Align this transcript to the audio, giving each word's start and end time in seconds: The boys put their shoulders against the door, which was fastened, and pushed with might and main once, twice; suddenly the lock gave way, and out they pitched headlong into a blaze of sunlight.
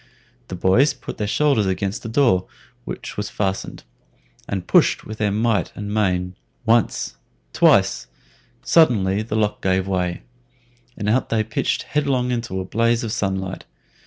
The 0.47 0.55
boys 0.55 0.95
put 0.95 1.19
their 1.19 1.27
shoulders 1.27 1.67
against 1.67 2.01
the 2.01 2.09
door, 2.09 2.47
which 2.85 3.17
was 3.17 3.29
fastened, 3.29 3.83
and 4.49 4.65
pushed 4.65 5.05
with 5.05 5.21
might 5.21 5.71
and 5.75 5.93
main 5.93 6.33
once, 6.65 7.17
twice; 7.53 8.07
suddenly 8.63 9.21
the 9.21 9.35
lock 9.35 9.61
gave 9.61 9.87
way, 9.87 10.23
and 10.97 11.07
out 11.07 11.29
they 11.29 11.43
pitched 11.43 11.83
headlong 11.83 12.31
into 12.31 12.59
a 12.59 12.65
blaze 12.65 13.03
of 13.03 13.11
sunlight. 13.11 13.65